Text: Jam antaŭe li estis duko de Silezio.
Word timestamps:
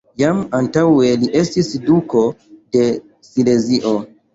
Jam 0.19 0.37
antaŭe 0.59 1.11
li 1.25 1.29
estis 1.43 1.71
duko 1.85 2.27
de 2.51 2.87
Silezio. 3.33 3.99